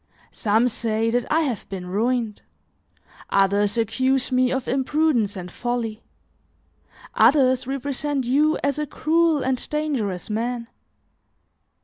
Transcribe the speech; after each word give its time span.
Some 0.31 0.67
say 0.67 1.11
that 1.11 1.31
I 1.31 1.41
have 1.41 1.69
been 1.69 1.85
ruined; 1.85 2.41
others 3.29 3.77
accuse 3.77 4.31
me 4.31 4.51
of 4.51 4.67
imprudence 4.67 5.35
and 5.35 5.51
folly; 5.51 6.01
others 7.13 7.67
represent 7.67 8.25
you 8.25 8.57
as 8.63 8.79
a 8.79 8.87
cruel 8.87 9.43
and 9.43 9.69
dangerous 9.69 10.27
man. 10.27 10.69